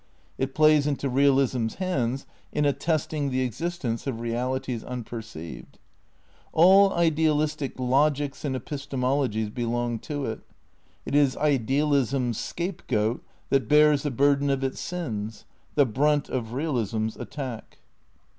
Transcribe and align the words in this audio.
It 0.39 0.55
plays 0.55 0.87
into 0.87 1.07
realism's 1.09 1.75
hands 1.75 2.25
in 2.51 2.65
attesting 2.65 3.29
the 3.29 3.41
existence 3.41 4.07
of 4.07 4.19
realities 4.19 4.83
unperceived. 4.83 5.77
All 6.53 6.91
idealistic 6.93 7.77
logics 7.79 8.43
and 8.43 8.55
epistemologies 8.55 9.53
belong 9.53 9.99
to 9.99 10.25
it. 10.25 10.39
It 11.05 11.13
is 11.13 11.37
idealism's 11.37 12.39
scapegoat 12.39 13.23
that 13.51 13.67
bears 13.69 14.01
the 14.01 14.09
burden 14.09 14.49
of 14.49 14.63
its 14.63 14.79
sins, 14.79 15.45
the 15.75 15.85
brunt 15.85 16.29
of 16.29 16.53
realism's 16.53 17.15
attack. 17.15 17.77